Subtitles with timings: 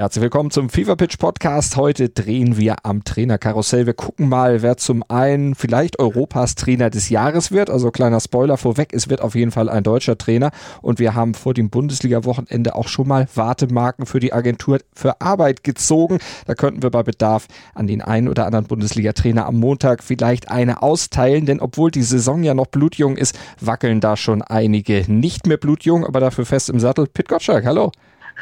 [0.00, 1.76] Herzlich willkommen zum Fever Pitch Podcast.
[1.76, 3.84] Heute drehen wir am Trainerkarussell.
[3.84, 7.68] Wir gucken mal, wer zum einen vielleicht Europas Trainer des Jahres wird.
[7.68, 10.52] Also kleiner Spoiler vorweg, es wird auf jeden Fall ein deutscher Trainer.
[10.82, 15.64] Und wir haben vor dem Bundesliga-Wochenende auch schon mal Wartemarken für die Agentur für Arbeit
[15.64, 16.18] gezogen.
[16.46, 20.80] Da könnten wir bei Bedarf an den einen oder anderen Bundesliga-Trainer am Montag vielleicht eine
[20.80, 21.44] austeilen.
[21.44, 26.06] Denn obwohl die Saison ja noch blutjung ist, wackeln da schon einige nicht mehr blutjung,
[26.06, 27.08] aber dafür fest im Sattel.
[27.08, 27.90] Pit Gottschalk, hallo.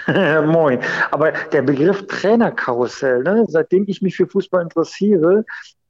[0.46, 0.80] Moin.
[1.10, 3.44] Aber der Begriff Trainerkarussell, ne?
[3.48, 5.44] seitdem ich mich für Fußball interessiere,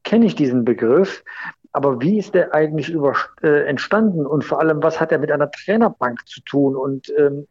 [0.05, 1.24] kenne ich diesen Begriff.
[1.73, 5.30] Aber wie ist der eigentlich über, äh, entstanden und vor allem, was hat er mit
[5.30, 6.74] einer Trainerbank zu tun?
[6.74, 7.47] Und ähm,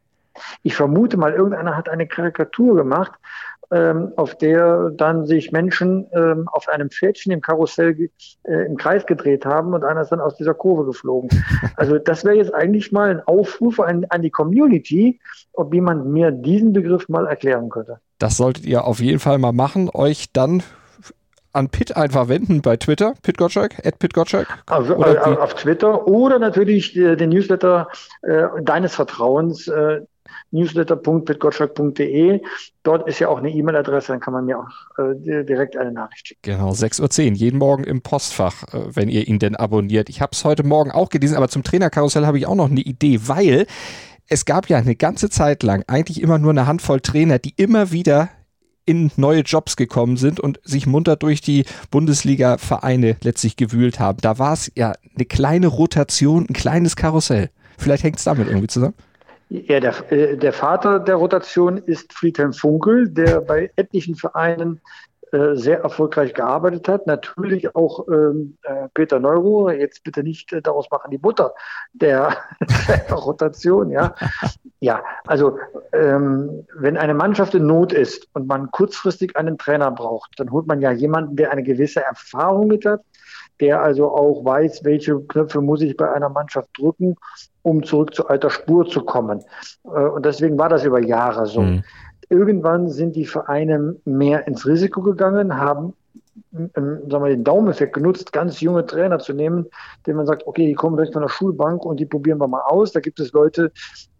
[0.63, 3.13] ich vermute mal, irgendeiner hat eine Karikatur gemacht,
[3.69, 8.09] auf der dann sich Menschen ähm, auf einem Pferdchen im Karussell
[8.43, 11.29] äh, im Kreis gedreht haben und einer ist dann aus dieser Kurve geflogen.
[11.77, 15.19] Also das wäre jetzt eigentlich mal ein Aufruf an, an die Community,
[15.53, 17.99] ob jemand mir diesen Begriff mal erklären könnte.
[18.19, 20.63] Das solltet ihr auf jeden Fall mal machen, euch dann
[21.55, 24.47] an Pitt einfach wenden bei Twitter, Pitt Gottschalk, at Pitt Gottschalk.
[24.67, 27.87] Also, äh, auf Twitter oder natürlich äh, den Newsletter
[28.21, 30.01] äh, deines Vertrauens, äh,
[30.55, 32.41] newsletter.pitgottschalk.de.
[32.83, 36.29] Dort ist ja auch eine E-Mail-Adresse, dann kann man mir auch äh, direkt eine Nachricht
[36.29, 36.41] schicken.
[36.43, 40.09] Genau, 6.10 Uhr, jeden Morgen im Postfach, äh, wenn ihr ihn denn abonniert.
[40.09, 42.81] Ich habe es heute Morgen auch gelesen, aber zum Trainerkarussell habe ich auch noch eine
[42.81, 43.67] Idee, weil
[44.27, 47.91] es gab ja eine ganze Zeit lang eigentlich immer nur eine Handvoll Trainer, die immer
[47.91, 48.29] wieder
[48.85, 54.19] in neue Jobs gekommen sind und sich munter durch die Bundesliga-Vereine letztlich gewühlt haben.
[54.21, 57.49] Da war es ja eine kleine Rotation, ein kleines Karussell.
[57.77, 58.93] Vielleicht hängt es damit irgendwie zusammen.
[59.49, 64.81] Ja, der, äh, der Vater der Rotation ist Friedhelm Funkel, der bei etlichen Vereinen
[65.31, 67.07] äh, sehr erfolgreich gearbeitet hat.
[67.07, 71.53] Natürlich auch ähm, äh, Peter Neuruhr, jetzt bitte nicht äh, daraus machen die Mutter
[71.93, 72.37] der,
[72.87, 74.15] der Rotation, ja.
[74.79, 75.57] Ja, also
[75.93, 80.67] ähm, wenn eine Mannschaft in Not ist und man kurzfristig einen Trainer braucht, dann holt
[80.67, 83.01] man ja jemanden, der eine gewisse Erfahrung mit hat,
[83.59, 87.15] der also auch weiß, welche Knöpfe muss ich bei einer Mannschaft drücken,
[87.61, 89.43] um zurück zu alter Spur zu kommen.
[89.85, 91.61] Äh, und deswegen war das über Jahre so.
[91.61, 91.83] Mhm.
[92.29, 95.93] Irgendwann sind die Vereine mehr ins Risiko gegangen, haben
[96.51, 99.67] sagen wir, den Daumeneffekt genutzt, ganz junge Trainer zu nehmen,
[100.05, 102.61] denen man sagt, okay, die kommen direkt von der Schulbank und die probieren wir mal
[102.61, 102.91] aus.
[102.91, 103.71] Da gibt es Leute,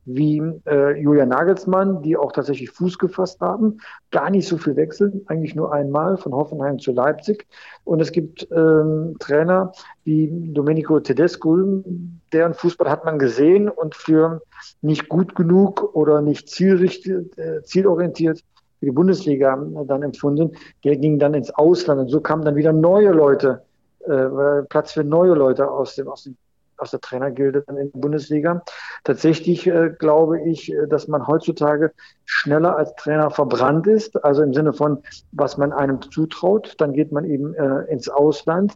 [0.06, 0.38] wie
[0.68, 3.80] äh, Julian Nagelsmann, die auch tatsächlich Fuß gefasst haben.
[4.12, 7.48] Gar nicht so viel wechseln, eigentlich nur einmal von Hoffenheim zu Leipzig.
[7.84, 9.72] Und es gibt ähm, Trainer
[10.04, 11.84] wie Domenico Tedesco,
[12.32, 14.42] deren Fußball hat man gesehen und für
[14.82, 18.44] nicht gut genug oder nicht zielrichtig, äh, zielorientiert
[18.80, 20.52] für die Bundesliga dann empfunden.
[20.84, 23.64] Der ging dann ins Ausland und so kamen dann wieder neue Leute,
[24.06, 26.38] äh, Platz für neue Leute aus dem, aus dem
[26.78, 28.64] aus der Trainergilde in der Bundesliga.
[29.04, 31.92] Tatsächlich äh, glaube ich, äh, dass man heutzutage
[32.26, 35.00] schneller als Trainer verbrannt ist, also im Sinne von,
[35.32, 36.76] was man einem zutraut.
[36.78, 38.74] Dann geht man eben äh, ins Ausland.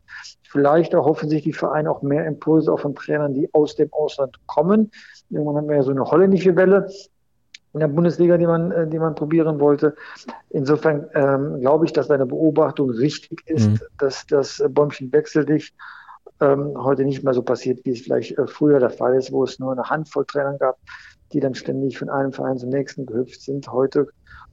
[0.50, 4.38] Vielleicht erhoffen sich die Vereine auch mehr Impulse auch von Trainern, die aus dem Ausland
[4.48, 4.92] kommen.
[5.30, 6.90] Irgendwann haben wir ja so eine holländische Welle
[7.74, 9.96] in der Bundesliga, die man, äh, die man probieren wollte.
[10.50, 13.80] Insofern ähm, glaube ich, dass deine Beobachtung richtig ist, mhm.
[13.98, 15.74] dass das Bäumchen wechsel dich
[16.42, 19.44] ähm, heute nicht mehr so passiert, wie es vielleicht äh, früher der Fall ist, wo
[19.44, 20.78] es nur eine Handvoll Trainer gab,
[21.34, 23.72] die dann ständig von einem Verein zum nächsten gehüpft sind.
[23.72, 24.08] Heute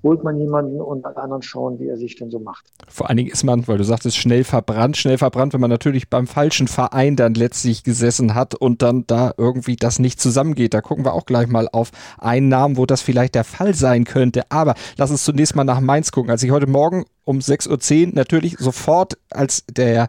[0.07, 2.65] holt man jemanden und alle anderen schauen, wie er sich denn so macht.
[2.89, 6.09] Vor allen Dingen ist man, weil du sagtest, schnell verbrannt, schnell verbrannt, wenn man natürlich
[6.09, 10.75] beim falschen Verein dann letztlich gesessen hat und dann da irgendwie das nicht zusammengeht.
[10.75, 14.05] Da gucken wir auch gleich mal auf einen Namen, wo das vielleicht der Fall sein
[14.05, 14.43] könnte.
[14.49, 16.31] Aber lass uns zunächst mal nach Mainz gucken.
[16.31, 20.07] Als ich heute Morgen um 6.10 Uhr natürlich sofort, als der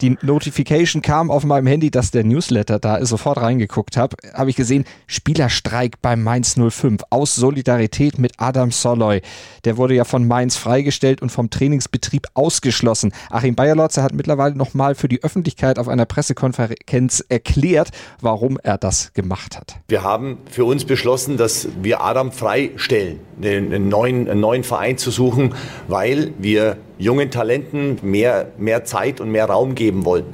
[0.00, 4.50] die Notification kam auf meinem Handy, dass der Newsletter da ist, sofort reingeguckt habe, habe
[4.50, 9.22] ich gesehen, Spielerstreik beim Mainz 05 aus Solidarität mit Adam Soloy.
[9.64, 13.12] Der wurde ja von Mainz freigestellt und vom Trainingsbetrieb ausgeschlossen.
[13.30, 17.90] Achim Bayerlotzer hat mittlerweile nochmal für die Öffentlichkeit auf einer Pressekonferenz erklärt,
[18.20, 19.76] warum er das gemacht hat.
[19.88, 25.10] Wir haben für uns beschlossen, dass wir Adam freistellen, einen neuen, einen neuen Verein zu
[25.10, 25.54] suchen,
[25.88, 30.26] weil wir jungen Talenten mehr, mehr Zeit und mehr Raum geben wollen.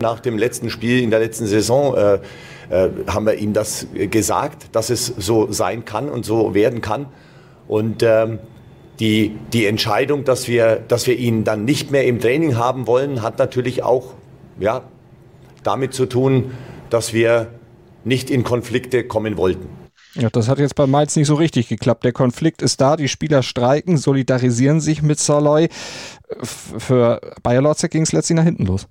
[0.00, 2.18] Nach dem letzten Spiel in der letzten Saison äh,
[2.70, 7.06] äh, haben wir ihm das gesagt, dass es so sein kann und so werden kann.
[7.66, 8.38] Und ähm,
[9.00, 13.22] die, die Entscheidung, dass wir, dass wir ihn dann nicht mehr im Training haben wollen,
[13.22, 14.14] hat natürlich auch
[14.58, 14.82] ja,
[15.62, 16.52] damit zu tun,
[16.90, 17.48] dass wir
[18.04, 19.77] nicht in Konflikte kommen wollten.
[20.14, 22.04] Ja, das hat jetzt bei Mainz nicht so richtig geklappt.
[22.04, 25.68] Der Konflikt ist da, die Spieler streiken, solidarisieren sich mit Saloy.
[26.42, 28.88] Für Bayer Lotzek ging es letztlich nach hinten los.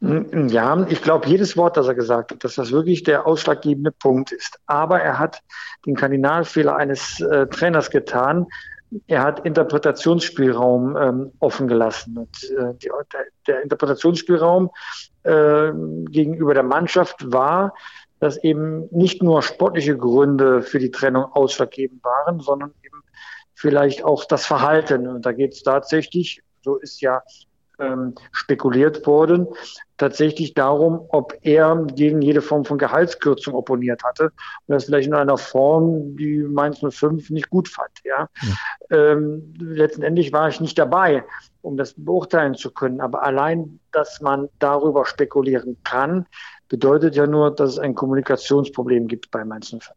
[0.00, 4.32] Ja, ich glaube jedes Wort, das er gesagt hat, dass das wirklich der ausschlaggebende Punkt
[4.32, 4.58] ist.
[4.66, 5.42] Aber er hat
[5.86, 8.46] den Kardinalfehler eines äh, Trainers getan.
[9.06, 12.18] Er hat Interpretationsspielraum ähm, offen gelassen.
[12.18, 14.70] Und, äh, die, der, der, Interpretationsspielraum
[15.24, 15.72] äh,
[16.10, 17.74] gegenüber der Mannschaft war,
[18.22, 23.02] dass eben nicht nur sportliche Gründe für die Trennung ausschlaggebend waren, sondern eben
[23.52, 25.08] vielleicht auch das Verhalten.
[25.08, 27.24] Und da geht es tatsächlich, so ist ja
[27.80, 29.48] ähm, spekuliert worden,
[29.96, 34.24] tatsächlich darum, ob er gegen jede Form von Gehaltskürzung opponiert hatte
[34.66, 37.90] und das vielleicht in einer Form, die Mainz 05 nicht gut fand.
[38.04, 38.28] Ja.
[38.42, 39.12] ja.
[39.12, 41.24] Ähm, letztendlich war ich nicht dabei,
[41.60, 46.26] um das beurteilen zu können, aber allein, dass man darüber spekulieren kann,
[46.68, 49.92] bedeutet ja nur, dass es ein Kommunikationsproblem gibt bei Mainz 05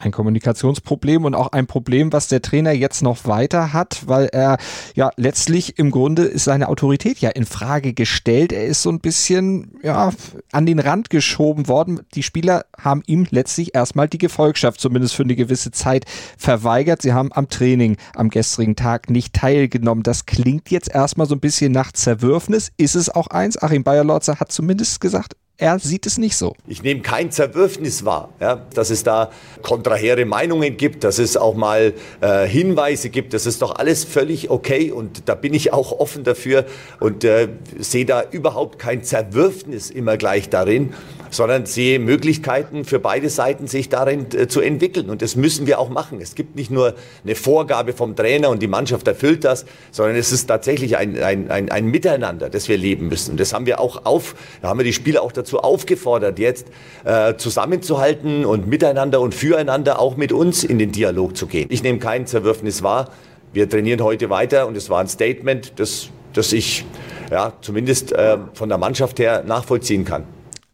[0.00, 4.58] ein Kommunikationsproblem und auch ein Problem, was der Trainer jetzt noch weiter hat, weil er
[4.94, 8.52] ja letztlich im Grunde ist seine Autorität ja in Frage gestellt.
[8.52, 9.39] Er ist so ein bisschen
[9.82, 10.10] ja
[10.52, 12.00] an den Rand geschoben worden.
[12.14, 16.04] Die Spieler haben ihm letztlich erstmal die Gefolgschaft zumindest für eine gewisse Zeit
[16.38, 17.02] verweigert.
[17.02, 20.02] Sie haben am Training am gestrigen Tag nicht teilgenommen.
[20.02, 22.72] Das klingt jetzt erstmal so ein bisschen nach Zerwürfnis.
[22.76, 23.60] Ist es auch eins?
[23.60, 26.56] Achim Bayerlotzer hat zumindest gesagt, er sieht es nicht so.
[26.66, 29.30] Ich nehme kein Zerwürfnis wahr, ja, dass es da
[29.60, 31.92] kontrahere Meinungen gibt, dass es auch mal
[32.22, 33.34] äh, Hinweise gibt.
[33.34, 36.64] Das ist doch alles völlig okay und da bin ich auch offen dafür
[36.98, 37.48] und äh,
[37.78, 40.94] sehe da überhaupt kein Zerwürfnis immer gleich darin
[41.30, 45.10] sondern sehe Möglichkeiten für beide Seiten, sich darin äh, zu entwickeln.
[45.10, 46.20] Und das müssen wir auch machen.
[46.20, 46.94] Es gibt nicht nur
[47.24, 51.50] eine Vorgabe vom Trainer und die Mannschaft erfüllt das, sondern es ist tatsächlich ein, ein,
[51.50, 53.36] ein, ein Miteinander, das wir leben müssen.
[53.36, 56.66] Das haben wir auch auf, da haben wir die Spieler auch dazu aufgefordert, jetzt
[57.04, 61.68] äh, zusammenzuhalten und miteinander und füreinander auch mit uns in den Dialog zu gehen.
[61.70, 63.10] Ich nehme kein Zerwürfnis wahr.
[63.52, 66.84] Wir trainieren heute weiter und es war ein Statement, das, das ich
[67.30, 70.24] ja, zumindest äh, von der Mannschaft her nachvollziehen kann.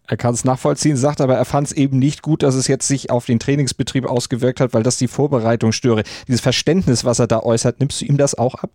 [0.08, 2.86] Er kann es nachvollziehen, sagt aber, er fand es eben nicht gut, dass es jetzt
[2.86, 6.04] sich auf den Trainingsbetrieb ausgewirkt hat, weil das die Vorbereitung störe.
[6.28, 8.70] Dieses Verständnis, was er da äußert, nimmst du ihm das auch ab?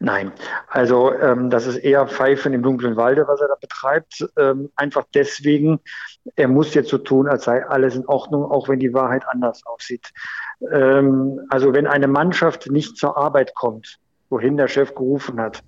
[0.00, 0.32] Nein,
[0.68, 4.28] also ähm, das ist eher Pfeifen im dunklen Walde, was er da betreibt.
[4.36, 5.80] Ähm, einfach deswegen,
[6.36, 9.64] er muss jetzt so tun, als sei alles in Ordnung, auch wenn die Wahrheit anders
[9.66, 10.10] aussieht.
[10.70, 13.98] Ähm, also wenn eine Mannschaft nicht zur Arbeit kommt,
[14.30, 15.62] wohin der Chef gerufen hat,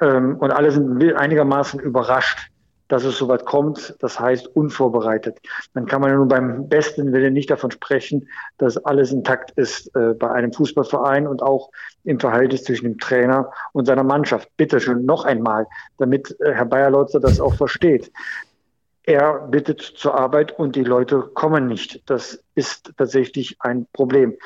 [0.00, 2.49] ähm, und alle sind einigermaßen überrascht,
[2.90, 5.38] dass es soweit kommt, das heißt unvorbereitet.
[5.74, 8.28] Dann kann man nur beim besten Willen nicht davon sprechen,
[8.58, 11.70] dass alles intakt ist äh, bei einem Fußballverein und auch
[12.04, 14.48] im Verhältnis zwischen dem Trainer und seiner Mannschaft.
[14.56, 15.66] Bitte schön noch einmal,
[15.98, 18.10] damit äh, Herr Bayerlotzer das auch versteht.
[19.04, 22.02] Er bittet zur Arbeit und die Leute kommen nicht.
[22.06, 24.36] Das ist tatsächlich ein Problem.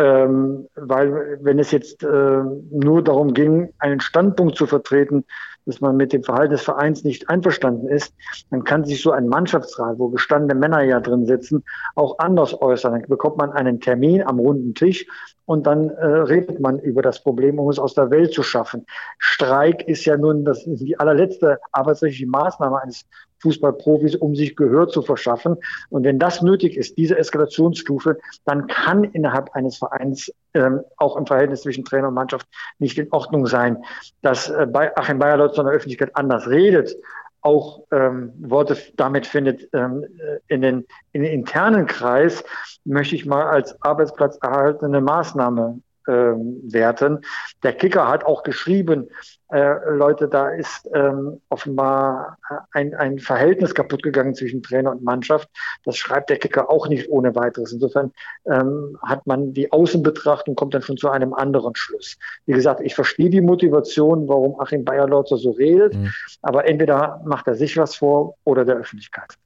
[0.00, 5.26] Ähm, weil wenn es jetzt äh, nur darum ging, einen Standpunkt zu vertreten,
[5.66, 8.14] dass man mit dem Verhalten des Vereins nicht einverstanden ist,
[8.50, 11.64] dann kann sich so ein Mannschaftsrat, wo gestandene Männer ja drin sitzen,
[11.96, 12.92] auch anders äußern.
[12.92, 15.06] Dann bekommt man einen Termin am runden Tisch
[15.44, 18.86] und dann äh, redet man über das Problem, um es aus der Welt zu schaffen.
[19.18, 23.04] Streik ist ja nun das die allerletzte arbeitsrechtliche Maßnahme eines
[23.40, 25.56] Fußballprofis, um sich Gehör zu verschaffen.
[25.88, 31.26] Und wenn das nötig ist, diese Eskalationsstufe, dann kann innerhalb eines Vereins ähm, auch im
[31.26, 32.46] Verhältnis zwischen Trainer und Mannschaft
[32.78, 33.78] nicht in Ordnung sein.
[34.22, 36.94] Dass äh, bei Achim Bayerlotz in der Öffentlichkeit anders redet,
[37.42, 40.04] auch ähm, Worte damit findet ähm,
[40.48, 42.44] in, den, in den internen Kreis,
[42.84, 47.20] möchte ich mal als arbeitsplatzerhaltende Maßnahme ähm, werten.
[47.62, 49.08] Der Kicker hat auch geschrieben,
[49.52, 52.38] äh, Leute, da ist ähm, offenbar
[52.72, 55.48] ein, ein Verhältnis kaputt gegangen zwischen Trainer und Mannschaft.
[55.84, 57.72] Das schreibt der Kicker auch nicht ohne weiteres.
[57.72, 58.12] Insofern
[58.46, 62.16] ähm, hat man die Außenbetrachtung, kommt dann schon zu einem anderen Schluss.
[62.46, 66.12] Wie gesagt, ich verstehe die Motivation, warum Achim Bayerlotzer so redet, mhm.
[66.42, 69.36] aber entweder macht er sich was vor oder der Öffentlichkeit.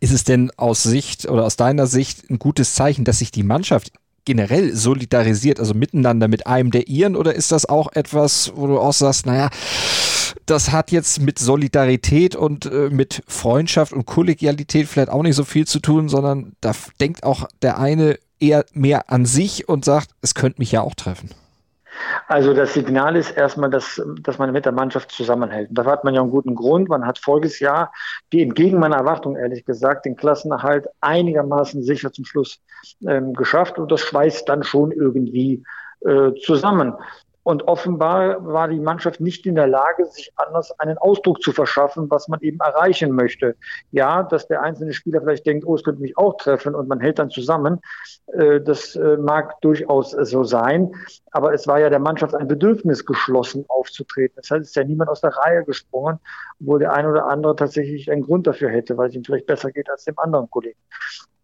[0.00, 3.42] Ist es denn aus Sicht oder aus deiner Sicht ein gutes Zeichen, dass sich die
[3.42, 3.92] Mannschaft
[4.26, 8.78] generell solidarisiert, also miteinander mit einem der ihren, oder ist das auch etwas, wo du
[8.78, 9.48] auch sagst, naja,
[10.44, 15.44] das hat jetzt mit Solidarität und äh, mit Freundschaft und Kollegialität vielleicht auch nicht so
[15.44, 20.10] viel zu tun, sondern da denkt auch der eine eher mehr an sich und sagt,
[20.20, 21.30] es könnte mich ja auch treffen.
[22.28, 25.68] Also das Signal ist erstmal, dass, dass man mit der Mannschaft zusammenhält.
[25.72, 26.88] Da hat man ja einen guten Grund.
[26.88, 27.92] Man hat voriges Jahr,
[28.32, 32.60] die entgegen meiner Erwartung ehrlich gesagt, den Klassenerhalt einigermaßen sicher zum Schluss
[33.06, 33.78] ähm, geschafft.
[33.78, 35.62] Und das schweißt dann schon irgendwie
[36.00, 36.94] äh, zusammen.
[37.46, 42.10] Und offenbar war die Mannschaft nicht in der Lage, sich anders einen Ausdruck zu verschaffen,
[42.10, 43.54] was man eben erreichen möchte.
[43.92, 46.98] Ja, dass der einzelne Spieler vielleicht denkt, oh, es könnte mich auch treffen und man
[46.98, 47.78] hält dann zusammen.
[48.32, 50.90] Äh, das äh, mag durchaus so sein.
[51.30, 54.34] Aber es war ja der Mannschaft ein Bedürfnis, geschlossen aufzutreten.
[54.38, 56.18] Das heißt, es ist ja niemand aus der Reihe gesprungen,
[56.60, 59.70] obwohl der ein oder andere tatsächlich einen Grund dafür hätte, weil es ihm vielleicht besser
[59.70, 60.80] geht als dem anderen Kollegen.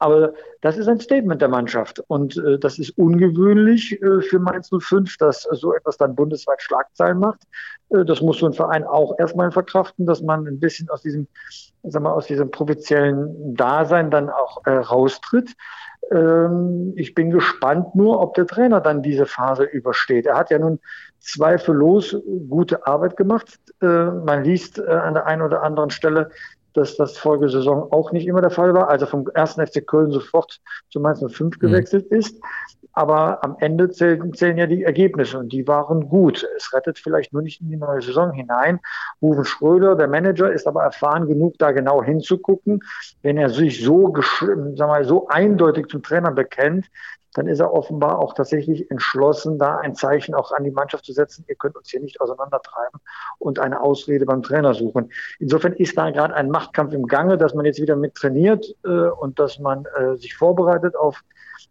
[0.03, 2.03] Aber das ist ein Statement der Mannschaft.
[2.09, 7.19] Und äh, das ist ungewöhnlich äh, für Mainz 05, dass so etwas dann bundesweit Schlagzeilen
[7.19, 7.41] macht.
[7.91, 11.29] Äh, das muss so ein Verein auch erstmal verkraften, dass man ein bisschen aus diesem,
[11.83, 15.55] sagen wir, aus diesem provinziellen Dasein dann auch äh, raustritt.
[16.11, 20.27] Ähm, ich bin gespannt nur, ob der Trainer dann diese Phase übersteht.
[20.27, 20.81] Er hat ja nun
[21.21, 22.17] zweifellos
[22.49, 23.59] gute Arbeit gemacht.
[23.81, 26.31] Äh, man liest äh, an der einen oder anderen Stelle,
[26.75, 30.61] dass das Folgesaison auch nicht immer der Fall war, also vom ersten FC Köln sofort
[30.91, 31.61] zu Mainz 05 mhm.
[31.61, 32.19] gewechselt mhm.
[32.19, 32.41] ist.
[32.93, 36.47] Aber am Ende zählen, zählen ja die Ergebnisse und die waren gut.
[36.57, 38.81] Es rettet vielleicht nur nicht in die neue Saison hinein.
[39.21, 42.81] Ruven Schröder, der Manager, ist aber erfahren genug, da genau hinzugucken.
[43.23, 44.15] Wenn er sich so,
[44.77, 46.87] sag mal, so eindeutig zum Trainer bekennt,
[47.35, 51.13] dann ist er offenbar auch tatsächlich entschlossen, da ein Zeichen auch an die Mannschaft zu
[51.13, 51.45] setzen.
[51.49, 53.01] Ihr könnt uns hier nicht auseinandertreiben
[53.39, 55.11] und eine Ausrede beim Trainer suchen.
[55.39, 58.89] Insofern ist da gerade ein Machtkampf im Gange, dass man jetzt wieder mit trainiert äh,
[58.89, 61.23] und dass man äh, sich vorbereitet auf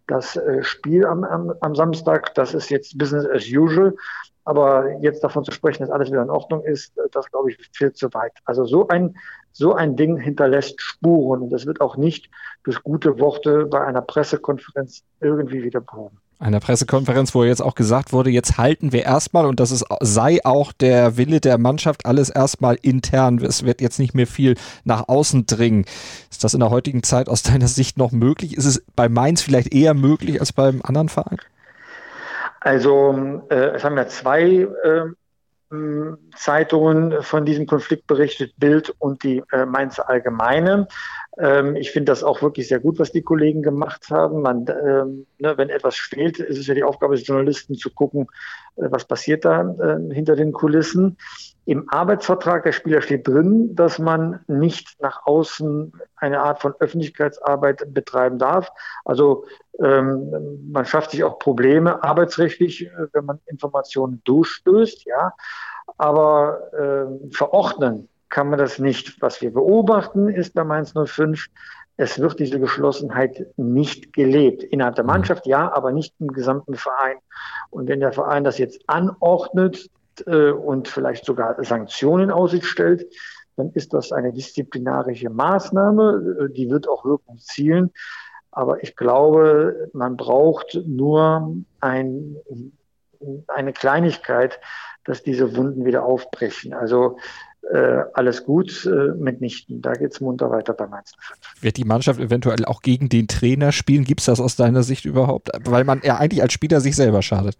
[0.07, 2.33] das äh, Spiel am, am, am Samstag.
[2.35, 3.95] Das ist jetzt Business as usual.
[4.43, 7.57] Aber jetzt davon zu sprechen, dass alles wieder in Ordnung ist, äh, das glaube ich
[7.73, 8.33] viel zu weit.
[8.45, 9.15] Also so ein,
[9.51, 12.29] so ein Ding hinterlässt Spuren und das wird auch nicht
[12.63, 18.11] durch gute Worte bei einer Pressekonferenz irgendwie wieder behoben einer Pressekonferenz, wo jetzt auch gesagt
[18.11, 22.29] wurde, jetzt halten wir erstmal und das ist, sei auch der Wille der Mannschaft, alles
[22.29, 23.37] erstmal intern.
[23.37, 25.85] Es wird jetzt nicht mehr viel nach außen dringen.
[26.31, 28.57] Ist das in der heutigen Zeit aus deiner Sicht noch möglich?
[28.57, 31.37] Ist es bei Mainz vielleicht eher möglich als beim anderen Verein?
[32.61, 35.05] Also äh, es haben ja zwei äh,
[36.35, 40.87] Zeitungen von diesem Konflikt berichtet, Bild und die äh, Mainzer Allgemeine.
[41.37, 44.41] Ähm, ich finde das auch wirklich sehr gut, was die Kollegen gemacht haben.
[44.41, 48.27] Man, ähm, ne, wenn etwas fehlt, ist es ja die Aufgabe des Journalisten zu gucken,
[48.75, 51.17] äh, was passiert da äh, hinter den Kulissen.
[51.65, 57.93] Im Arbeitsvertrag der Spieler steht drin, dass man nicht nach außen eine Art von Öffentlichkeitsarbeit
[57.93, 58.69] betreiben darf.
[59.05, 59.45] Also
[59.79, 65.33] ähm, man schafft sich auch Probleme arbeitsrechtlich, äh, wenn man Informationen durchstößt, ja.
[65.97, 69.21] Aber äh, verordnen kann man das nicht.
[69.21, 71.45] Was wir beobachten, ist bei Mainz 05,
[71.97, 74.63] es wird diese Geschlossenheit nicht gelebt.
[74.63, 75.11] Innerhalb der mhm.
[75.11, 77.17] Mannschaft ja, aber nicht im gesamten Verein.
[77.69, 79.89] Und wenn der Verein das jetzt anordnet
[80.25, 83.05] und vielleicht sogar Sanktionen in Aussicht stellt,
[83.55, 87.91] dann ist das eine disziplinarische Maßnahme, äh, die wird auch Wirkung zielen.
[88.51, 92.35] Aber ich glaube, man braucht nur ein,
[93.47, 94.59] eine Kleinigkeit,
[95.05, 96.73] dass diese Wunden wieder aufbrechen.
[96.73, 97.17] Also
[97.71, 99.81] äh, alles gut äh, mitnichten.
[99.81, 101.63] Da geht es munter weiter bei Mainz 05.
[101.63, 104.03] Wird die Mannschaft eventuell auch gegen den Trainer spielen?
[104.03, 105.49] Gibt es das aus deiner Sicht überhaupt?
[105.63, 107.55] Weil man ja eigentlich als Spieler sich selber schadet.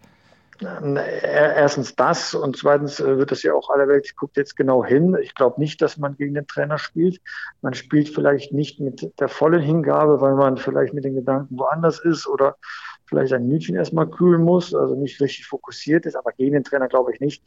[0.60, 5.16] Erstens das und zweitens äh, wird das ja auch aller Welt guckt jetzt genau hin.
[5.20, 7.20] Ich glaube nicht, dass man gegen den Trainer spielt.
[7.62, 11.98] Man spielt vielleicht nicht mit der vollen Hingabe, weil man vielleicht mit den Gedanken woanders
[11.98, 12.56] ist oder
[13.06, 16.88] vielleicht sein Mütchen erstmal kühlen muss, also nicht richtig fokussiert ist, aber gegen den Trainer
[16.88, 17.42] glaube ich nicht.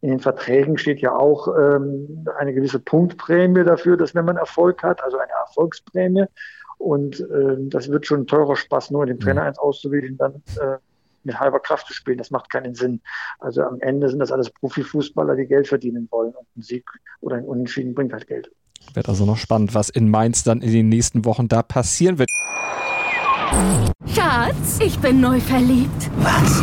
[0.00, 4.82] In den Verträgen steht ja auch ähm, eine gewisse Punktprämie dafür, dass wenn man Erfolg
[4.82, 6.26] hat, also eine Erfolgsprämie.
[6.78, 9.48] Und äh, das wird schon ein teurer Spaß, nur den Trainer mhm.
[9.48, 10.78] eins auszuwählen, dann äh,
[11.28, 12.18] mit halber Kraft zu spielen.
[12.18, 13.00] Das macht keinen Sinn.
[13.38, 16.34] Also am Ende sind das alles Profifußballer, die Geld verdienen wollen.
[16.34, 16.84] Und ein Sieg
[17.20, 18.50] oder ein Unentschieden bringt halt Geld.
[18.94, 22.28] Wird also noch spannend, was in Mainz dann in den nächsten Wochen da passieren wird.
[24.06, 26.10] Schatz, ich bin neu verliebt.
[26.18, 26.62] Was?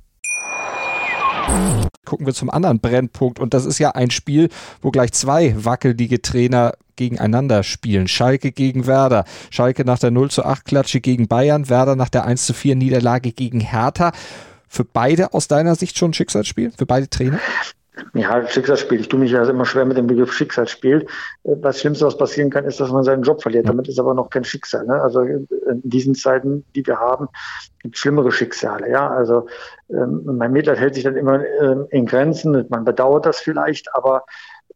[2.05, 3.39] Gucken wir zum anderen Brennpunkt.
[3.39, 4.49] Und das ist ja ein Spiel,
[4.81, 8.07] wo gleich zwei wackelige Trainer gegeneinander spielen.
[8.07, 9.25] Schalke gegen Werder.
[9.49, 11.69] Schalke nach der 0 zu 8 Klatsche gegen Bayern.
[11.69, 14.11] Werder nach der 1 zu 4 Niederlage gegen Hertha.
[14.67, 16.71] für beide aus deiner Sicht schon ein Schicksalsspiel?
[16.77, 17.39] Für beide Trainer?
[18.13, 19.01] Ja, Schicksalsspiel.
[19.01, 21.05] Ich tue mich ja immer schwer mit dem Begriff Schicksalsspiel.
[21.43, 23.67] Äh, das Schlimmste, was passieren kann, ist, dass man seinen Job verliert.
[23.67, 24.85] Damit ist aber noch kein Schicksal.
[24.85, 25.01] Ne?
[25.01, 25.47] Also in
[25.83, 27.27] diesen Zeiten, die wir haben,
[27.79, 28.89] gibt es schlimmere Schicksale.
[28.89, 29.47] Ja, also
[29.89, 32.65] ähm, mein Mitleid hält sich dann immer ähm, in Grenzen.
[32.69, 34.23] Man bedauert das vielleicht, aber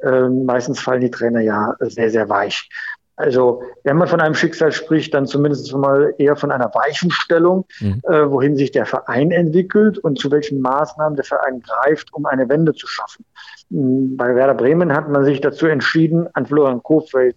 [0.01, 2.69] ähm, meistens fallen die Trainer ja sehr, sehr weich.
[3.17, 8.01] Also wenn man von einem Schicksal spricht, dann zumindest mal eher von einer Weichenstellung, mhm.
[8.03, 12.49] äh, wohin sich der Verein entwickelt und zu welchen Maßnahmen der Verein greift, um eine
[12.49, 13.25] Wende zu schaffen.
[13.71, 17.35] Hm, bei Werder Bremen hat man sich dazu entschieden, an Florian Kofeld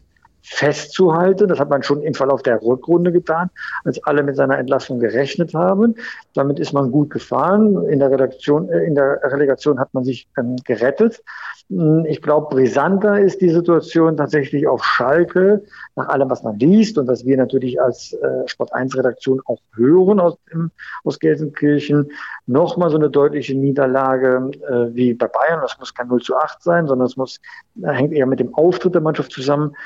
[0.51, 1.49] festzuhalten.
[1.49, 3.51] Das hat man schon im Verlauf der Rückrunde getan,
[3.85, 5.95] als alle mit seiner Entlassung gerechnet haben.
[6.35, 7.87] Damit ist man gut gefahren.
[7.89, 11.23] In der Redaktion, äh, in der Relegation hat man sich ähm, gerettet.
[11.71, 15.63] Hm, ich glaube, brisanter ist die Situation tatsächlich auf Schalke,
[15.97, 19.59] nach allem, was man liest und was wir natürlich als äh, Sport 1 Redaktion auch
[19.75, 20.71] hören aus, im,
[21.05, 22.11] aus Gelsenkirchen.
[22.47, 25.61] Nochmal so eine deutliche Niederlage äh, wie bei Bayern.
[25.61, 27.39] Das muss kein 0 zu 8 sein, sondern es muss,
[27.83, 29.77] äh, hängt eher mit dem Auftritt der Mannschaft zusammen.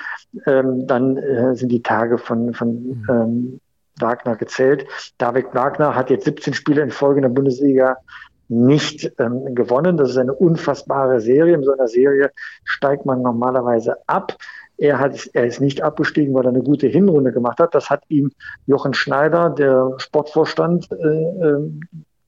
[0.52, 3.06] Ähm, dann äh, sind die Tage von, von mhm.
[3.08, 3.60] ähm,
[3.98, 4.86] Wagner gezählt.
[5.18, 7.96] David Wagner hat jetzt 17 Spiele in Folge in der Bundesliga
[8.48, 9.96] nicht ähm, gewonnen.
[9.96, 11.54] Das ist eine unfassbare Serie.
[11.54, 12.30] In so einer Serie
[12.64, 14.36] steigt man normalerweise ab.
[14.76, 17.74] Er, hat, er ist nicht abgestiegen, weil er eine gute Hinrunde gemacht hat.
[17.74, 18.32] Das hat ihm
[18.66, 21.80] Jochen Schneider, der Sportvorstand, äh, ähm,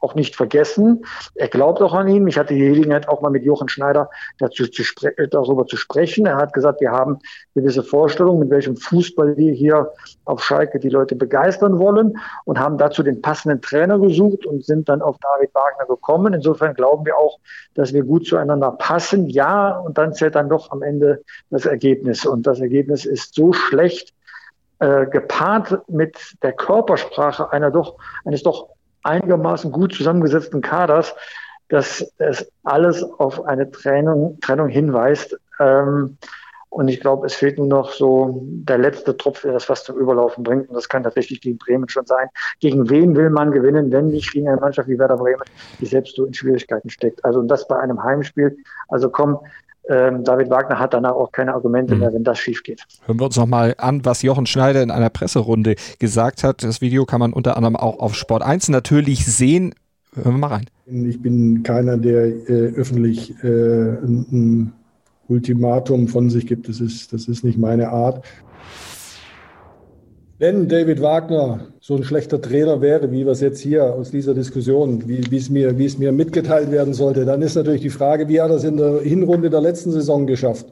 [0.04, 1.04] auch nicht vergessen.
[1.34, 2.28] Er glaubt auch an ihn.
[2.28, 4.82] Ich hatte die Gelegenheit, auch mal mit Jochen Schneider dazu zu
[5.30, 6.26] darüber zu sprechen.
[6.26, 7.18] Er hat gesagt, wir haben
[7.54, 9.90] gewisse Vorstellungen, mit welchem Fußball wir hier
[10.26, 14.88] auf Schalke die Leute begeistern wollen und haben dazu den passenden Trainer gesucht und sind
[14.88, 16.34] dann auf David Wagner gekommen.
[16.34, 17.38] Insofern glauben wir auch,
[17.74, 19.28] dass wir gut zueinander passen.
[19.28, 22.26] Ja, und dann zählt dann doch am Ende das Ergebnis.
[22.26, 24.12] Und das Ergebnis ist so schlecht,
[24.80, 28.73] äh, gepaart mit der Körpersprache einer doch, eines doch
[29.04, 31.14] einigermaßen gut zusammengesetzten Kaders,
[31.68, 35.38] dass es alles auf eine Trennung, Trennung hinweist.
[35.60, 36.18] Ähm,
[36.74, 39.96] und ich glaube, es fehlt nur noch so der letzte Tropf, der das fast zum
[39.96, 40.68] Überlaufen bringt.
[40.68, 42.26] Und das kann tatsächlich gegen Bremen schon sein.
[42.58, 45.44] Gegen wen will man gewinnen, wenn nicht gegen eine Mannschaft wie Werder Bremen,
[45.78, 47.24] die selbst so in Schwierigkeiten steckt?
[47.24, 48.56] Also und das bei einem Heimspiel.
[48.88, 49.38] Also komm,
[49.88, 52.00] ähm, David Wagner hat danach auch keine Argumente mhm.
[52.00, 52.82] mehr, wenn das schief geht.
[53.06, 56.62] Hören wir uns nochmal an, was Jochen Schneider in einer Presserunde gesagt hat.
[56.62, 59.74] Das Video kann man unter anderem auch auf Sport 1 natürlich sehen.
[60.14, 60.66] Hören wir mal rein.
[60.86, 64.72] Ich bin keiner, der äh, öffentlich äh, ein, ein
[65.28, 66.68] Ultimatum von sich gibt.
[66.68, 68.24] Das ist, das ist nicht meine Art.
[70.38, 74.34] Wenn David Wagner so ein schlechter Trainer wäre, wie wir es jetzt hier aus dieser
[74.34, 78.50] Diskussion, wie, es mir, mir mitgeteilt werden sollte, dann ist natürlich die Frage, wie hat
[78.50, 80.66] er es in der Hinrunde der letzten Saison geschafft,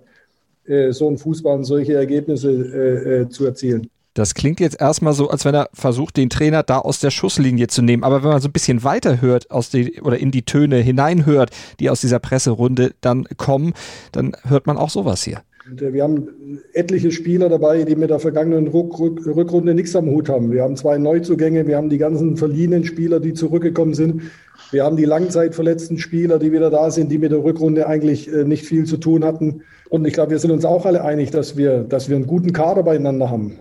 [0.65, 3.89] äh, so ein Fußball und solche Ergebnisse äh, äh, zu erzielen.
[4.15, 7.69] Das klingt jetzt erstmal so, als wenn er versucht, den Trainer da aus der Schusslinie
[7.69, 8.03] zu nehmen.
[8.03, 11.51] Aber wenn man so ein bisschen weiter hört aus die, oder in die Töne hineinhört,
[11.79, 13.75] die aus dieser Presserunde dann kommen,
[14.11, 15.43] dann hört man auch sowas hier.
[15.67, 20.07] Äh, wir haben etliche Spieler dabei, die mit der vergangenen Ruck, Ruck, Rückrunde nichts am
[20.07, 20.53] Hut haben.
[20.53, 24.23] Wir haben zwei Neuzugänge, wir haben die ganzen verliehenen Spieler, die zurückgekommen sind.
[24.71, 28.45] Wir haben die langzeitverletzten Spieler, die wieder da sind, die mit der Rückrunde eigentlich äh,
[28.45, 29.63] nicht viel zu tun hatten.
[29.89, 32.53] Und ich glaube, wir sind uns auch alle einig, dass wir, dass wir einen guten
[32.53, 33.59] Kader beieinander haben.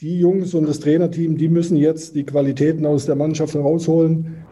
[0.00, 4.46] Die Jungs und das Trainerteam, die müssen jetzt die Qualitäten aus der Mannschaft herausholen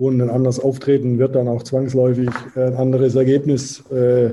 [0.00, 4.32] und ein anderes Auftreten wird dann auch zwangsläufig ein anderes Ergebnis äh,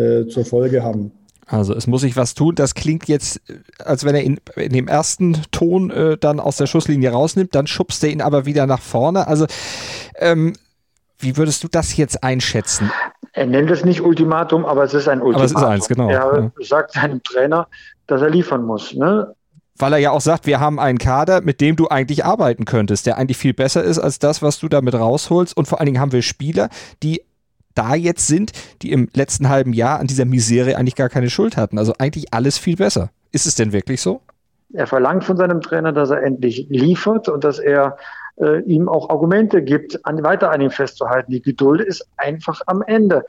[0.00, 1.12] äh, zur Folge haben.
[1.46, 2.54] Also es muss sich was tun.
[2.54, 3.40] Das klingt jetzt,
[3.84, 7.66] als wenn er ihn in dem ersten Ton äh, dann aus der Schusslinie rausnimmt, dann
[7.66, 9.26] schubst er ihn aber wieder nach vorne.
[9.26, 9.46] Also
[10.16, 10.54] ähm,
[11.18, 12.90] wie würdest du das jetzt einschätzen?
[13.32, 15.34] Er nennt es nicht Ultimatum, aber es ist ein Ultimatum.
[15.34, 16.08] Aber es ist eins, genau.
[16.08, 16.64] Er ja.
[16.64, 17.68] sagt seinem Trainer,
[18.06, 18.94] dass er liefern muss.
[18.94, 19.34] Ne?
[19.78, 23.06] Weil er ja auch sagt, wir haben einen Kader, mit dem du eigentlich arbeiten könntest,
[23.06, 25.56] der eigentlich viel besser ist als das, was du damit rausholst.
[25.56, 26.68] Und vor allen Dingen haben wir Spieler,
[27.02, 27.22] die
[27.74, 31.56] da jetzt sind, die im letzten halben Jahr an dieser Misere eigentlich gar keine Schuld
[31.56, 31.78] hatten.
[31.78, 33.10] Also eigentlich alles viel besser.
[33.32, 34.20] Ist es denn wirklich so?
[34.72, 37.96] Er verlangt von seinem Trainer, dass er endlich liefert und dass er
[38.36, 41.32] äh, ihm auch Argumente gibt, an, weiter an ihm festzuhalten.
[41.32, 43.24] Die Geduld ist einfach am Ende.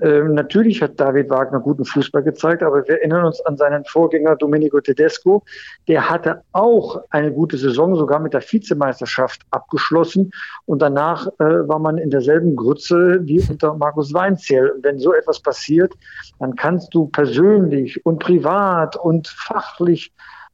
[0.00, 4.36] Ähm, natürlich hat David Wagner guten Fußball gezeigt, aber wir erinnern uns an seinen Vorgänger
[4.36, 5.42] Domenico Tedesco.
[5.88, 10.30] Der hatte auch eine gute Saison, sogar mit der Vizemeisterschaft abgeschlossen.
[10.66, 14.72] Und danach äh, war man in derselben Grütze wie unter Markus Weinzierl.
[14.82, 15.94] Wenn so etwas passiert,
[16.38, 20.12] dann kannst du persönlich und privat und fachlich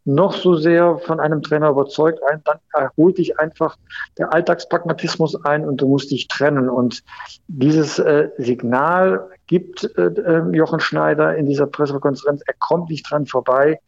[0.08, 3.76] noch so sehr von einem Trainer überzeugt, ein, dann erholt dich einfach
[4.16, 6.68] der Alltagspragmatismus ein und du musst dich trennen.
[6.70, 7.02] Und
[7.46, 12.42] dieses äh, Signal gibt äh, äh Jochen Schneider in dieser Pressekonferenz.
[12.46, 13.80] Er kommt nicht dran vorbei.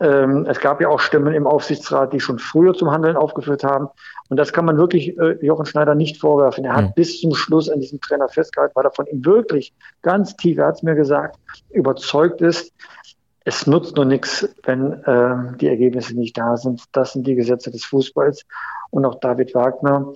[0.00, 3.88] Ähm, es gab ja auch Stimmen im Aufsichtsrat, die schon früher zum Handeln aufgeführt haben.
[4.28, 6.64] Und das kann man wirklich äh, Jochen Schneider nicht vorwerfen.
[6.64, 6.94] Er hat mhm.
[6.96, 10.66] bis zum Schluss an diesem Trainer festgehalten, weil er von ihm wirklich ganz tief, er
[10.66, 11.38] hat es mir gesagt,
[11.70, 12.72] überzeugt ist.
[13.48, 16.82] Es nutzt nur nichts, wenn äh, die Ergebnisse nicht da sind.
[16.90, 18.44] Das sind die Gesetze des Fußballs.
[18.90, 20.14] Und auch David Wagner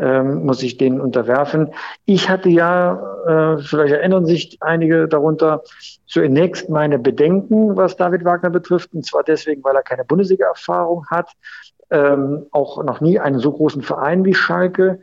[0.00, 1.72] ähm, muss ich denen unterwerfen.
[2.04, 5.62] Ich hatte ja, äh, vielleicht erinnern sich einige darunter,
[6.08, 11.30] zunächst meine Bedenken, was David Wagner betrifft, und zwar deswegen, weil er keine Bundesliga-Erfahrung hat,
[11.90, 14.98] ähm, auch noch nie einen so großen Verein wie Schalke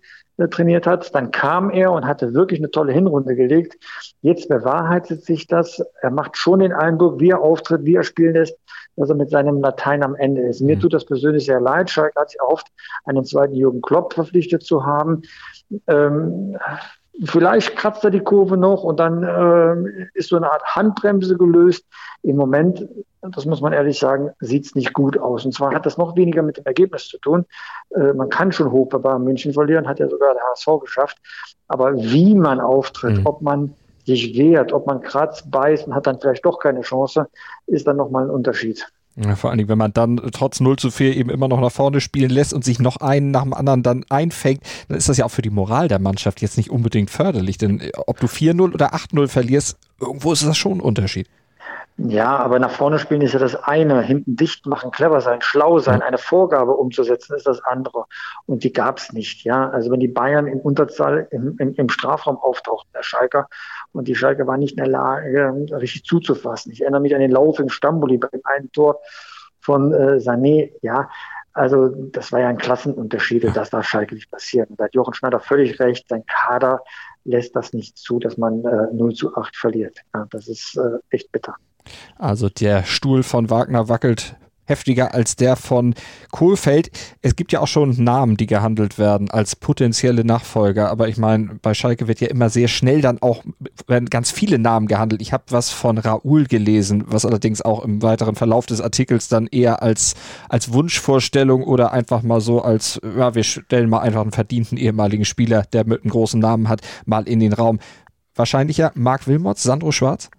[0.50, 1.14] trainiert hat.
[1.14, 3.78] Dann kam er und hatte wirklich eine tolle Hinrunde gelegt.
[4.22, 5.84] Jetzt bewahrheitet sich das.
[6.02, 8.58] Er macht schon den Eindruck, wie er auftritt, wie er spielen lässt,
[8.96, 10.62] dass er mit seinem Latein am Ende ist.
[10.62, 10.82] Mir mhm.
[10.82, 11.90] tut das persönlich sehr leid.
[11.90, 12.68] Schalke hat sich erhofft,
[13.06, 15.24] einen zweiten Jürgen Klopp verpflichtet zu haben.
[15.88, 16.58] Ähm,
[17.24, 21.86] vielleicht kratzt er die Kurve noch und dann äh, ist so eine Art Handbremse gelöst.
[22.24, 22.88] Im Moment,
[23.22, 25.46] das muss man ehrlich sagen, sieht es nicht gut aus.
[25.46, 27.46] Und zwar hat das noch weniger mit dem Ergebnis zu tun.
[27.92, 31.18] Äh, man kann schon hoch bei Bayern München verlieren, hat ja sogar der HSV geschafft.
[31.68, 33.26] Aber wie man auftritt, mhm.
[33.26, 33.74] ob man
[34.06, 37.28] sich wehrt, ob man kratzt, beißt und hat dann vielleicht doch keine Chance,
[37.68, 38.88] ist dann nochmal ein Unterschied.
[39.18, 41.72] Ja, vor allen Dingen, wenn man dann trotz 0 zu 4 eben immer noch nach
[41.72, 45.18] vorne spielen lässt und sich noch einen nach dem anderen dann einfängt, dann ist das
[45.18, 47.58] ja auch für die Moral der Mannschaft jetzt nicht unbedingt förderlich.
[47.58, 51.28] Denn äh, ob du 4-0 oder 8-0 verlierst, irgendwo ist das schon ein Unterschied.
[51.98, 54.02] Ja, aber nach vorne spielen ist ja das eine.
[54.02, 58.06] Hinten dicht machen, clever sein, schlau sein, eine Vorgabe umzusetzen, ist das andere.
[58.46, 59.44] Und die gab es nicht.
[59.44, 63.48] Ja, also wenn die Bayern in Unterzahl im, im, im Strafraum auftauchten, der Schalker,
[63.94, 66.72] und die Schalke war nicht in der Lage, richtig zuzufassen.
[66.72, 69.00] Ich erinnere mich an den Lauf im Stambuli bei dem einen Tor
[69.60, 70.72] von äh, Sané.
[70.82, 71.10] Ja,
[71.54, 73.56] also das war ja ein Klassenunterschied.
[73.56, 74.70] Das darf Schalke nicht passieren.
[74.78, 76.08] Da hat Jochen Schneider völlig recht.
[76.08, 76.82] Sein Kader
[77.26, 79.98] lässt das nicht zu, dass man äh, 0 zu 8 verliert.
[80.14, 81.56] Ja, das ist äh, echt bitter.
[82.18, 85.96] Also der Stuhl von Wagner wackelt heftiger als der von
[86.32, 86.92] Kohlfeld.
[87.22, 91.60] Es gibt ja auch schon Namen, die gehandelt werden als potenzielle Nachfolger, aber ich meine,
[91.62, 93.44] bei Schalke wird ja immer sehr schnell dann auch
[93.88, 95.22] werden ganz viele Namen gehandelt.
[95.22, 99.48] Ich habe was von Raoul gelesen, was allerdings auch im weiteren Verlauf des Artikels dann
[99.48, 100.16] eher als
[100.50, 105.26] als Wunschvorstellung oder einfach mal so als ja, wir stellen mal einfach einen verdienten ehemaligen
[105.26, 107.80] Spieler, der mit einem großen Namen hat, mal in den Raum.
[108.36, 110.30] Wahrscheinlicher Marc Wilmots, Sandro Schwarz?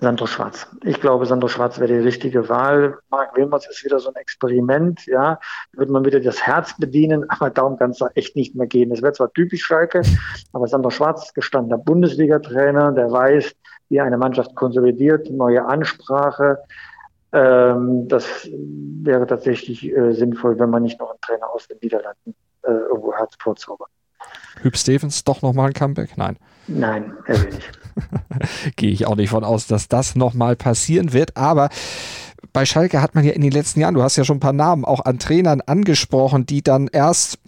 [0.00, 0.68] Sandro Schwarz.
[0.84, 2.98] Ich glaube, Sandro Schwarz wäre die richtige Wahl.
[3.10, 5.40] Marc Wilmots ist wieder so ein Experiment, ja.
[5.72, 8.92] Wird man wieder das Herz bedienen, aber darum kann es da echt nicht mehr gehen.
[8.92, 10.02] Es wäre zwar typisch Schalke,
[10.52, 13.56] aber Sandro Schwarz gestandener Bundesliga-Trainer, der weiß,
[13.88, 16.58] wie eine Mannschaft konsolidiert, neue Ansprache.
[17.32, 22.36] Ähm, das wäre tatsächlich äh, sinnvoll, wenn man nicht noch einen Trainer aus den Niederlanden
[22.62, 23.90] äh, irgendwo Herz vorzaubert.
[24.62, 26.16] Hüb Stevens doch nochmal ein Comeback?
[26.16, 26.36] Nein.
[26.66, 27.78] Nein, er will nicht.
[28.76, 31.36] Gehe ich auch nicht von aus, dass das nochmal passieren wird.
[31.36, 31.70] Aber
[32.52, 34.52] bei Schalke hat man ja in den letzten Jahren, du hast ja schon ein paar
[34.52, 37.38] Namen auch an Trainern angesprochen, die dann erst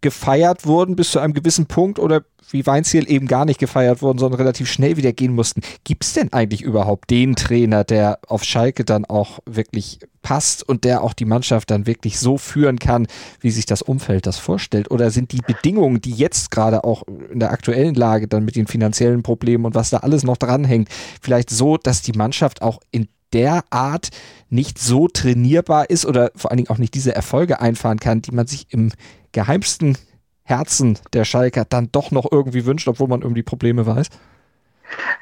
[0.00, 4.18] gefeiert wurden bis zu einem gewissen Punkt oder wie Weinziel eben gar nicht gefeiert wurden,
[4.18, 5.60] sondern relativ schnell wieder gehen mussten.
[5.84, 10.84] Gibt es denn eigentlich überhaupt den Trainer, der auf Schalke dann auch wirklich passt und
[10.84, 13.06] der auch die Mannschaft dann wirklich so führen kann,
[13.40, 14.90] wie sich das Umfeld das vorstellt?
[14.90, 18.66] Oder sind die Bedingungen, die jetzt gerade auch in der aktuellen Lage dann mit den
[18.66, 20.88] finanziellen Problemen und was da alles noch dranhängt,
[21.22, 24.08] vielleicht so, dass die Mannschaft auch in der Art
[24.48, 28.32] nicht so trainierbar ist oder vor allen Dingen auch nicht diese Erfolge einfahren kann, die
[28.32, 28.90] man sich im
[29.32, 29.96] geheimsten
[30.42, 34.08] Herzen der Schalker dann doch noch irgendwie wünscht, obwohl man um die Probleme weiß?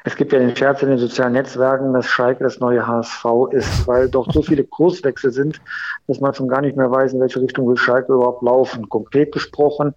[0.03, 3.87] Es gibt ja den Scherz in den sozialen Netzwerken, dass Schalke das neue HSV ist,
[3.87, 5.61] weil doch so viele Kurswechsel sind,
[6.07, 8.89] dass man schon gar nicht mehr weiß, in welche Richtung will Schalke überhaupt laufen.
[8.89, 9.93] Konkret gesprochen,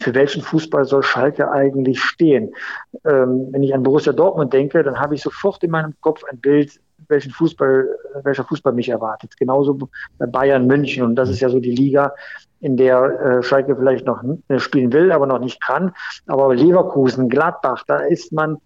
[0.00, 2.54] für welchen Fußball soll Schalke eigentlich stehen?
[3.04, 6.38] Ähm, wenn ich an Borussia Dortmund denke, dann habe ich sofort in meinem Kopf ein
[6.38, 7.86] Bild, welchen Fußball,
[8.22, 9.36] welcher Fußball mich erwartet.
[9.38, 9.78] Genauso
[10.18, 11.04] bei Bayern München.
[11.04, 12.12] Und das ist ja so die Liga,
[12.60, 15.94] in der äh, Schalke vielleicht noch äh, spielen will, aber noch nicht kann.
[16.26, 18.58] Aber Leverkusen, Gladbach, da ist man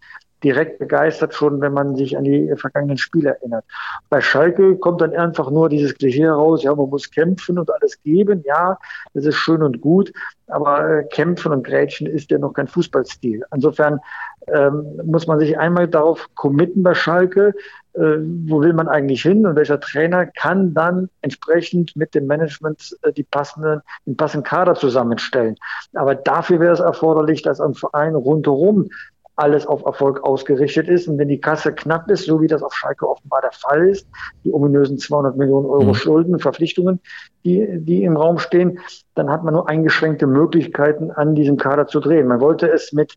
[0.43, 3.65] direkt begeistert schon, wenn man sich an die vergangenen Spiele erinnert.
[4.09, 8.01] Bei Schalke kommt dann einfach nur dieses Klischee raus, ja, man muss kämpfen und alles
[8.03, 8.43] geben.
[8.47, 8.79] Ja,
[9.15, 10.13] das ist schön und gut,
[10.49, 13.43] aber äh, kämpfen und grätschen ist ja noch kein Fußballstil.
[13.55, 14.01] Insofern
[14.49, 17.55] ähm, muss man sich einmal darauf committen bei Schalke,
[17.95, 22.97] äh, wo will man eigentlich hin und welcher Trainer kann dann entsprechend mit dem Management
[23.03, 25.57] äh, die passenden, den passenden Kader zusammenstellen.
[25.95, 28.89] Aber dafür wäre es erforderlich, dass ein Verein rundherum
[29.37, 31.09] alles auf Erfolg ausgerichtet ist.
[31.09, 34.07] Und wenn die Kasse knapp ist, so wie das auf Schalke offenbar der Fall ist,
[34.45, 35.95] die ominösen 200 Millionen Euro mhm.
[35.95, 37.01] Schulden, Verpflichtungen,
[37.45, 38.79] die, die im Raum stehen,
[39.15, 42.29] dann hat man nur eingeschränkte Möglichkeiten, an diesem Kader zu drehen.
[42.29, 43.15] Man wollte es mit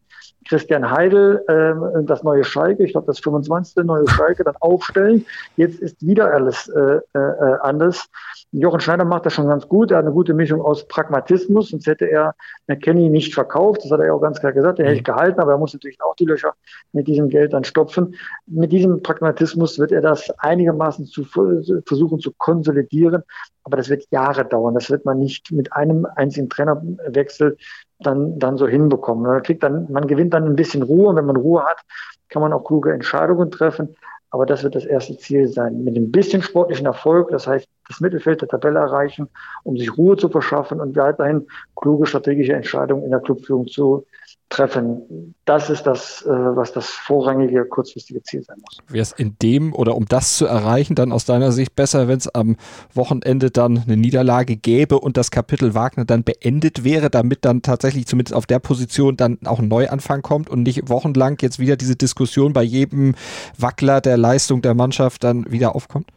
[0.47, 3.83] Christian Heidel äh, das neue Schalke, ich glaube das 25.
[3.83, 5.25] neue Schalke, dann aufstellen.
[5.57, 8.07] Jetzt ist wieder alles äh, äh, anders.
[8.51, 9.91] Jochen Schneider macht das schon ganz gut.
[9.91, 12.35] Er hat eine gute Mischung aus Pragmatismus, sonst hätte er
[12.67, 13.81] McKenny nicht verkauft.
[13.83, 14.79] Das hat er ja auch ganz klar gesagt.
[14.79, 16.53] Er hätte ich gehalten, aber er muss natürlich auch die Löcher
[16.93, 18.15] mit diesem Geld dann stopfen.
[18.45, 23.23] Mit diesem Pragmatismus wird er das einigermaßen zu, versuchen zu konsolidieren.
[23.63, 24.75] Aber das wird Jahre dauern.
[24.75, 27.57] Das wird man nicht mit einem einzigen Trainerwechsel
[27.99, 29.25] dann, dann so hinbekommen.
[29.25, 31.09] Man, kriegt dann, man gewinnt dann ein bisschen Ruhe.
[31.09, 31.81] Und wenn man Ruhe hat,
[32.29, 33.95] kann man auch kluge Entscheidungen treffen.
[34.31, 35.83] Aber das wird das erste Ziel sein.
[35.83, 39.29] Mit ein bisschen sportlichen Erfolg, das heißt, das Mittelfeld der Tabelle erreichen,
[39.63, 44.05] um sich Ruhe zu verschaffen und weiterhin kluge strategische Entscheidungen in der Clubführung zu
[44.49, 45.33] treffen.
[45.45, 48.77] Das ist das, äh, was das vorrangige kurzfristige Ziel sein muss.
[48.87, 52.17] Wäre es in dem oder um das zu erreichen, dann aus deiner Sicht besser, wenn
[52.17, 52.55] es am
[52.93, 58.07] Wochenende dann eine Niederlage gäbe und das Kapitel Wagner dann beendet wäre, damit dann tatsächlich
[58.07, 61.95] zumindest auf der Position dann auch ein Neuanfang kommt und nicht wochenlang jetzt wieder diese
[61.95, 63.15] Diskussion bei jedem
[63.57, 66.07] Wackler der Leistung der Mannschaft dann wieder aufkommt?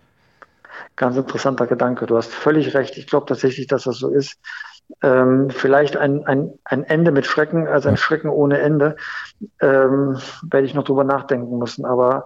[0.97, 2.07] Ganz interessanter Gedanke.
[2.07, 2.97] Du hast völlig recht.
[2.99, 4.39] Ich glaube tatsächlich, dass das so ist
[5.03, 8.97] ähm, vielleicht ein, ein, ein Ende mit Schrecken, also ein Schrecken ohne Ende,
[9.61, 11.85] ähm, werde ich noch drüber nachdenken müssen.
[11.85, 12.25] Aber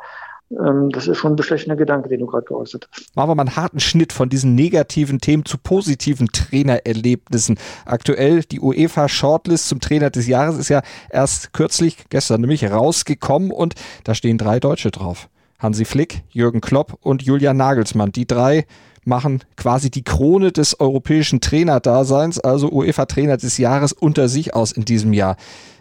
[0.59, 3.17] ähm, das ist schon ein bestechender Gedanke, den du gerade geäußert hast.
[3.17, 7.59] Machen wir mal einen harten Schnitt von diesen negativen Themen zu positiven Trainererlebnissen.
[7.85, 13.51] Aktuell die UEFA Shortlist zum Trainer des Jahres ist ja erst kürzlich, gestern nämlich, rausgekommen
[13.51, 15.29] und da stehen drei Deutsche drauf.
[15.59, 18.11] Hansi Flick, Jürgen Klopp und Julian Nagelsmann.
[18.11, 18.67] Die drei
[19.05, 24.85] machen quasi die Krone des europäischen Trainerdaseins, also UEFA-Trainer des Jahres, unter sich aus in
[24.85, 25.37] diesem Jahr.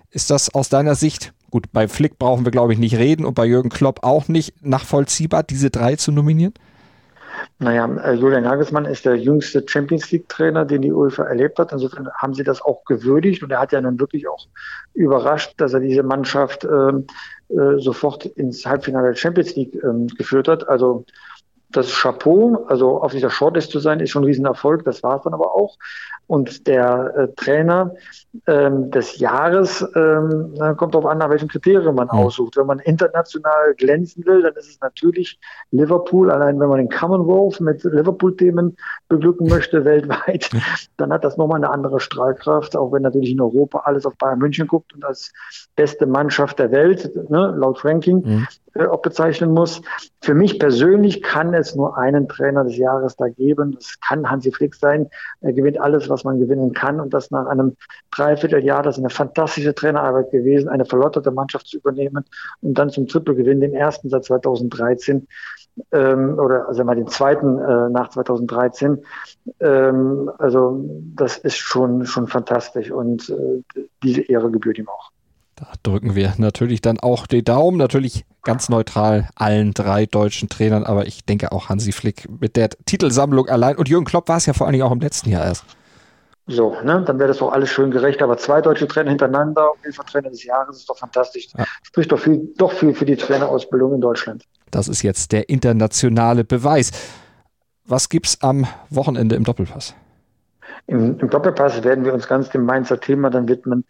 [0.09, 3.33] Ist das aus deiner Sicht, gut, bei Flick brauchen wir glaube ich nicht reden und
[3.33, 6.53] bei Jürgen Klopp auch nicht, nachvollziehbar, diese drei zu nominieren?
[7.59, 11.71] Naja, äh, Julian Nagelsmann ist der jüngste Champions League-Trainer, den die UEFA erlebt hat.
[11.71, 14.47] Insofern haben sie das auch gewürdigt und er hat ja nun wirklich auch
[14.93, 17.05] überrascht, dass er diese Mannschaft ähm,
[17.49, 20.67] äh, sofort ins Halbfinale der Champions League äh, geführt hat.
[20.67, 21.05] Also
[21.71, 24.83] das Chapeau, also auf dieser Shortlist zu sein, ist schon ein Riesenerfolg.
[24.85, 25.77] Das war es dann aber auch.
[26.31, 27.93] Und der äh, Trainer
[28.47, 32.19] ähm, des Jahres ähm, kommt darauf an, nach welchen Kriterien man mhm.
[32.19, 32.55] aussucht.
[32.55, 35.37] Wenn man international glänzen will, dann ist es natürlich
[35.71, 36.31] Liverpool.
[36.31, 38.77] Allein wenn man den Commonwealth mit Liverpool-Themen
[39.09, 40.49] beglücken möchte weltweit,
[40.95, 42.77] dann hat das nochmal eine andere Strahlkraft.
[42.77, 45.33] Auch wenn natürlich in Europa alles auf Bayern München guckt und als
[45.75, 48.47] beste Mannschaft der Welt, ne, laut Ranking, mhm.
[48.75, 49.81] äh, auch bezeichnen muss.
[50.21, 53.73] Für mich persönlich kann es nur einen Trainer des Jahres da geben.
[53.73, 55.09] Das kann Hansi Flick sein.
[55.41, 57.75] Er gewinnt alles, was man gewinnen kann und das nach einem
[58.11, 58.83] Dreivierteljahr.
[58.83, 62.25] Das ist eine fantastische Trainerarbeit gewesen, eine verlotterte Mannschaft zu übernehmen
[62.61, 65.27] und dann zum Trippelgewinn, den ersten seit 2013
[65.91, 69.03] ähm, oder also mal den zweiten äh, nach 2013.
[69.59, 70.83] Ähm, also
[71.15, 75.11] das ist schon schon fantastisch und äh, diese Ehre gebührt ihm auch.
[75.55, 80.83] Da drücken wir natürlich dann auch den Daumen, natürlich ganz neutral allen drei deutschen Trainern,
[80.83, 83.75] aber ich denke auch Hansi Flick mit der Titelsammlung allein.
[83.75, 85.65] Und Jürgen Klopp war es ja vor allen Dingen auch im letzten Jahr erst.
[86.47, 88.21] So, ne, dann wäre das doch alles schön gerecht.
[88.21, 91.47] Aber zwei deutsche Trainer hintereinander, auf jeden Fall Trainer des Jahres, ist doch fantastisch.
[91.57, 91.65] Ja.
[91.83, 94.43] Spricht doch viel, doch viel für die Trainerausbildung in Deutschland.
[94.71, 96.91] Das ist jetzt der internationale Beweis.
[97.85, 99.95] Was gibt's am Wochenende im Doppelpass?
[100.87, 103.85] Im, Im, Doppelpass werden wir uns ganz dem Mainzer Thema dann widmen.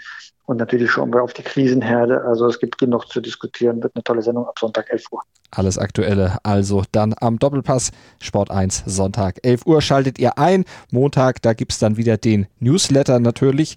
[0.45, 2.23] Und natürlich schauen wir auf die Krisenherde.
[2.25, 3.81] Also es gibt genug zu diskutieren.
[3.81, 5.21] Wird eine tolle Sendung ab Sonntag 11 Uhr.
[5.51, 7.91] Alles Aktuelle also dann am Doppelpass.
[8.19, 10.65] Sport 1 Sonntag 11 Uhr schaltet ihr ein.
[10.91, 13.75] Montag, da gibt es dann wieder den Newsletter natürlich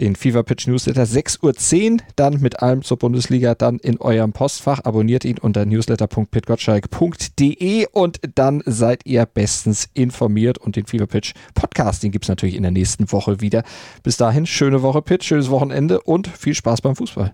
[0.00, 4.80] den Fever Pitch Newsletter 6.10 Uhr, dann mit allem zur Bundesliga, dann in eurem Postfach.
[4.84, 10.58] Abonniert ihn unter newsletter.pitgottschalk.de und dann seid ihr bestens informiert.
[10.58, 13.62] Und den Fever Pitch Podcast, den gibt es natürlich in der nächsten Woche wieder.
[14.02, 17.32] Bis dahin, schöne Woche Pitch, schönes Wochenende und viel Spaß beim Fußball.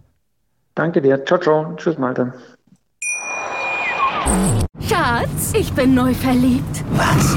[0.74, 1.24] Danke dir.
[1.24, 1.72] Ciao, ciao.
[1.76, 2.34] Tschüss, Malte.
[4.80, 6.84] Schatz, ich bin neu verliebt.
[6.92, 7.36] Was?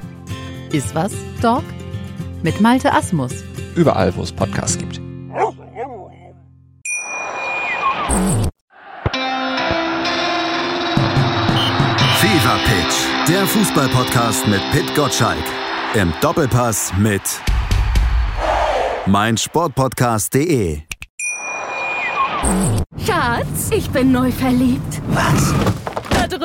[0.73, 1.63] Iswas Dog
[2.43, 3.33] mit Malte Asmus.
[3.75, 5.01] Überall, wo es Podcasts gibt.
[12.19, 15.43] Fever Pitch, der Fußballpodcast mit Pit Gottschalk.
[15.93, 17.21] Im Doppelpass mit
[19.05, 20.81] meinsportpodcast.de.
[23.05, 25.01] Schatz, ich bin neu verliebt.
[25.09, 25.53] Was?